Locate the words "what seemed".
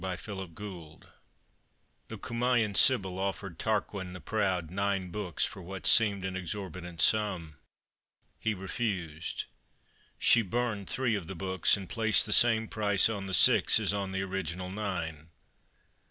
5.61-6.25